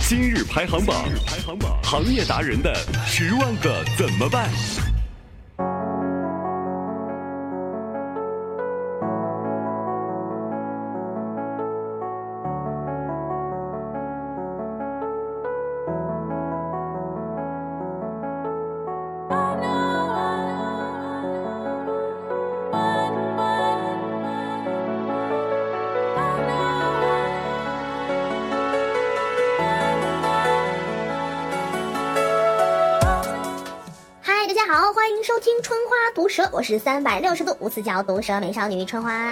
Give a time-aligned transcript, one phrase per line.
[0.00, 1.08] 今日排行榜，
[1.82, 2.74] 行业达人的
[3.06, 4.50] 十万个怎么办？
[35.20, 39.30] 迎收听《春花毒舌》，我是三百六十度无死角毒舌美少女春花。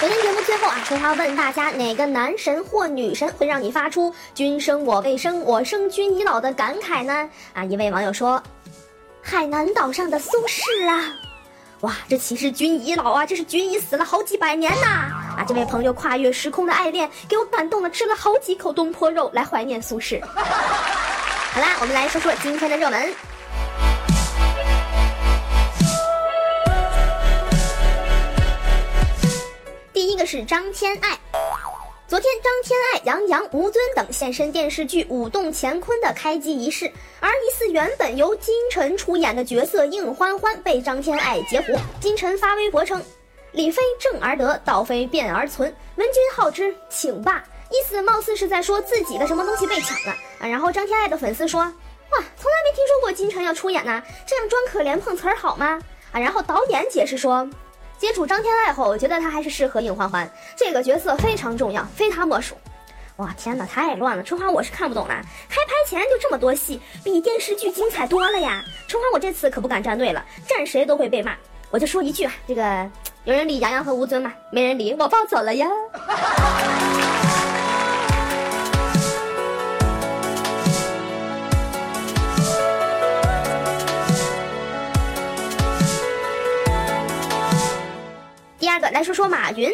[0.00, 7.28] 昨天节目最后啊，春花问大家哪个男神或女神会让你发出“君生我未生，我生君已老”的感慨呢？
[7.52, 8.42] 啊，一位网友说，
[9.20, 11.04] 海南岛上的苏轼啊。
[11.82, 14.86] 哇，这岂是君已老啊，这是君已死了好几百年呐！
[15.36, 20.24] 啊，这位朋友跨越时空的爱恋，给我感动的吃了好几口东坡肉来怀念苏轼。
[20.24, 23.12] 好啦，我们来说说今天的热门。
[30.26, 31.16] 是张天爱。
[32.08, 41.72] 昨天，张天爱、杨洋、吴尊等现身电视剧《舞动乾坤》的开机仪式，而疑似原本由金晨出演的角色应欢欢被张天爱截胡。
[42.00, 43.02] 金晨发微博称
[43.52, 50.46] ：“理非正而得，道非变而存，闻君好之，请罢。”意思貌似是在说自己的什么东西被抢了啊。
[50.46, 51.60] 然后张天爱的粉丝说
[52.10, 55.80] ：“哇，从来没听说过金晨要出演呢，这样装可怜碰瓷儿好吗？”
[56.12, 57.48] 啊，然后导演解释说。
[57.98, 62.56] 接触张天爱后，我觉得她还是适合应欢欢这个角色，非常重要，非她莫属。
[63.16, 64.22] 哇，天哪，太乱了！
[64.22, 65.14] 春花我是看不懂了，
[65.48, 68.62] 开拍前就这么多戏，比电视剧精彩多了呀！
[68.86, 71.34] 春花我这次可不敢站队了，站谁都会被骂。
[71.70, 72.86] 我就说一句啊，这个
[73.24, 74.32] 有人理杨洋和吴尊吗？
[74.52, 75.66] 没人理，我抱走了呀。
[88.90, 89.70] 来说说马云。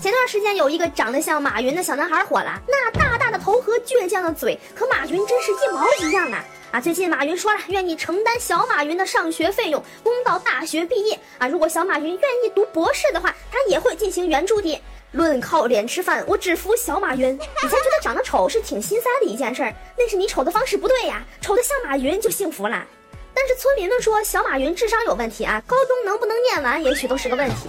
[0.00, 6.42] 前段时间有一个长得像马云的小男孩火了，那大大的头和倔强的嘴，和马云真是一毛一样啊！
[6.72, 11.46] 啊，最近马云说了，愿意承担小马云的上学费用，供到大学毕业啊。
[11.46, 14.80] 如果小马云愿意读博士的话，他也会进行援助的。
[15.12, 17.34] 论靠脸吃饭，我只服小马云。
[17.34, 22.86] 以前觉得长得丑是挺心塞的一件事儿，那是你丑的方式不对呀，丑的像马云就幸福了。
[23.34, 27.68] 但是村民们说小马云智商有问题啊，高中能不能念完也许都是个问题。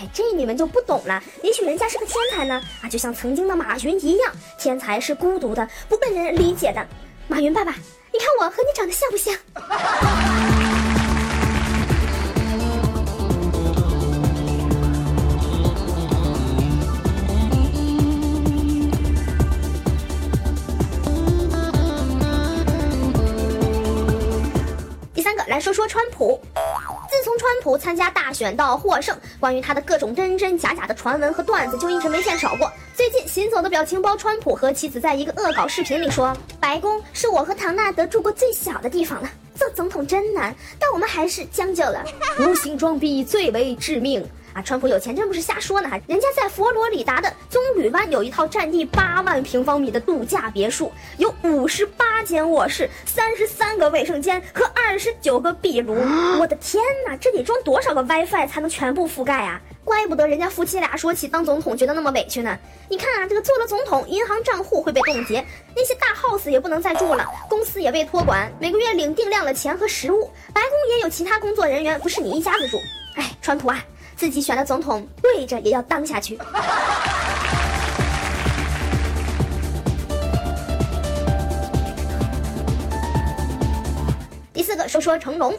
[0.00, 1.20] 哎，这你们就不懂了。
[1.42, 6.86] 也许人家是个天才呢啊，就像曾经的马云一样，天才是孤独的，不被人理解的。
[7.26, 7.74] 马云爸爸，
[8.12, 9.34] 你看我和你长得像不像？
[25.12, 26.40] 第三个来说说川普。
[27.18, 32.70] 自从川普参加大选到获胜，关于他的各种真真假假的传闻和段子就一直没见少过。
[32.94, 42.04] 最近行走的表情包，川普和妻子在一个恶搞视频里说：“白宫是我和唐纳德住过最小的地方了，做总统真难，但我们还是将就了。
[42.38, 44.24] 无形装逼最为致命。”
[44.58, 45.88] 啊，川普有钱真不是瞎说呢！
[46.08, 55.94] 人家在佛罗里达的棕榈湾有一套占地八万平方米的度假别墅，有五十八间卧室、三十三个卫生间和二十九个壁炉。
[56.40, 59.60] 我的天哪，这得装多少个 WiFi 才能全部覆盖啊？
[59.84, 62.58] 怪不得人家夫妻俩说起当总统觉得那么委屈呢。
[62.88, 65.44] 你看啊，这个做了总统，银行账户会被冻结，
[65.76, 72.80] 那些大 house 也不能再住了，公司也被托管，每个月领定量的钱和食物，白宫也有其他工作人员，不是你一家子住。
[73.14, 73.84] 哎，川普啊！
[74.18, 76.36] 自己选的总统，跪着也要当下去。
[84.52, 85.56] 第四个，说说成龙。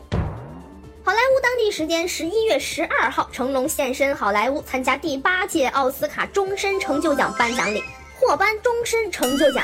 [1.05, 7.81] 好莱坞当地时间十一月十二号，成龙现身好莱坞参加第八届奥斯卡终身成就奖颁奖礼，
[8.19, 9.63] 获颁终身成就奖。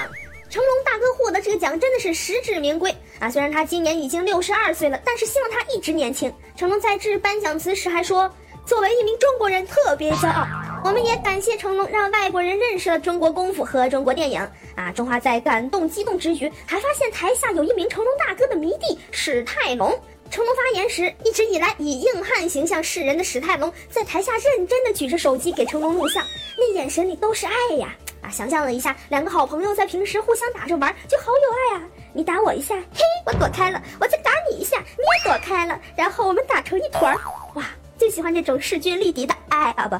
[0.50, 3.30] 成龙大哥获得这个奖真的是实至名归啊！
[3.30, 6.34] 虽然他今年已经六十二岁了，但是希望他一直年轻。
[6.56, 8.34] 成龙在致颁奖词时还说。
[8.66, 10.46] 作为一名中国人，特别骄傲。
[10.84, 14.40] 我们也感谢成龙，让外国人认识了中国功夫和中国电影。
[14.76, 19.90] 啊，中华在感动激动之余，还发现台下有一名成龙大哥的迷弟史泰龙。
[20.32, 26.24] 成龙发言时，一直以来以硬汉形象示人的史泰龙，在台下认真的举着手机给成龙录像，
[26.58, 27.96] 那眼神里都是爱呀！
[28.22, 31.88] 啊，想象了一下，两个好朋友在平时互相打着玩，就好有爱啊！
[32.14, 37.16] 你打我一下，嘿，我躲开了；我再打你一下，你也躲开了，然后我们打成一团，
[37.54, 37.64] 哇！
[37.98, 39.72] 最喜欢这种势均力敌的爱。
[39.72, 40.00] 啊不，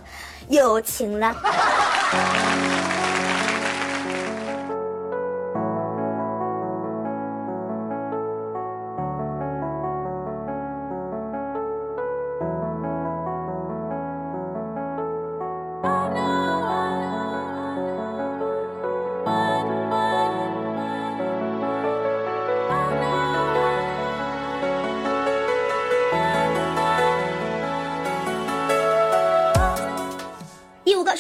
[0.54, 1.36] 友情了。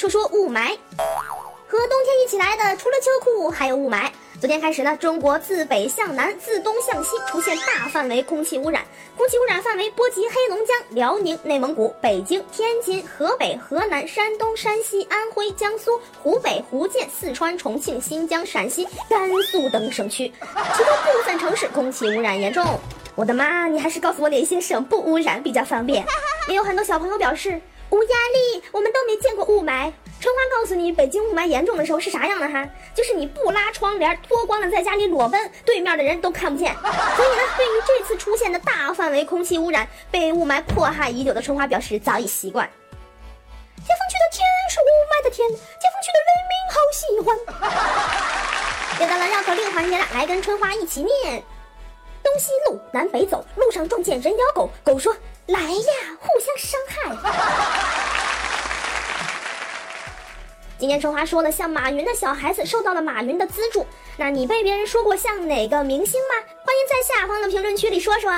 [0.05, 0.69] 就说雾霾。
[1.67, 4.07] 和冬天一起来的，除了秋裤，还有雾霾。
[4.39, 8.83] 昨天开始呢，中国自北向南、自东向西出现大范围空气污染，
[9.17, 20.31] 空气污染范围波及黑龙江、辽宁、内蒙古、北京、天津、河北、河南、山东、山西、安徽、江苏、湖北、福建、四川、重庆、新疆、陕西、甘肃等省区，
[20.77, 22.63] 其中部分城市空气污染严重。
[23.15, 26.05] 我的妈，你还是告诉我哪些省不污染比较方便。
[26.47, 27.59] 也有很多小朋友表示
[27.89, 29.91] 无压力，我们都没见过雾霾。
[30.19, 32.67] 春花告诉你，北京雾霾严重的时候是啥样的哈？
[32.95, 36.73] 就是你不拉窗帘，脱光了在家里裸奔，对面的人都看不见。
[36.73, 42.67] 所以呢，对于这次出现的大范围空气污染，被雾霾迫害已久的春花表示早已习惯。
[43.77, 45.55] 解放区的天是雾霾的天，解
[45.93, 47.37] 放区的人民好喜欢。
[48.99, 51.43] 又到了绕口令环节了，来跟春花一起念：
[52.35, 55.15] 东西路南北走，路上撞见人咬狗，狗说
[55.45, 57.15] 来呀，互相伤害。
[60.77, 63.87] 今天春花说了，像马云的小孩子受到了马云的资助。
[64.17, 66.35] 那你被别人说过像哪个明星吗？
[66.65, 68.29] 欢迎在下方的评论区里说说。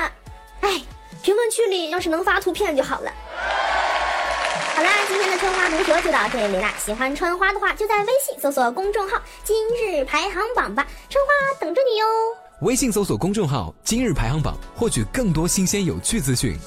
[0.60, 0.80] 哎，
[1.24, 3.10] 评论区里要是能发图片就好了。
[4.76, 6.72] 好啦，今天的春花读说就到这里啦。
[6.78, 12.06] 喜欢春花的话，就在微信搜索公众号“今日排行榜”吧，春花等着你哟。
[12.62, 16.58] 微信搜索公众号“今日排行榜”，获取更多新鲜有趣资讯。